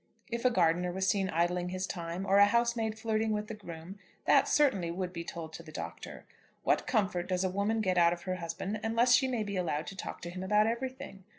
If 0.31 0.45
a 0.45 0.49
gardener 0.49 0.91
was 0.91 1.07
seen 1.07 1.29
idling 1.29 1.69
his 1.69 1.85
time, 1.85 2.25
or 2.25 2.39
a 2.39 2.47
housemaid 2.47 2.97
flirting 2.97 3.33
with 3.33 3.49
the 3.49 3.53
groom, 3.53 3.99
that 4.25 4.47
certainly 4.47 4.89
would 4.89 5.13
be 5.13 5.23
told 5.23 5.53
to 5.53 5.61
the 5.61 5.71
Doctor. 5.71 6.25
What 6.63 6.87
comfort 6.87 7.27
does 7.29 7.43
a 7.43 7.51
woman 7.51 7.81
get 7.81 7.99
out 7.99 8.11
of 8.11 8.23
her 8.23 8.37
husband 8.37 8.79
unless 8.83 9.13
she 9.13 9.27
may 9.27 9.43
be 9.43 9.57
allowed 9.57 9.85
to 9.85 9.95
talk 9.95 10.21
to 10.21 10.31
him 10.31 10.41
about 10.41 10.65
everything? 10.65 11.23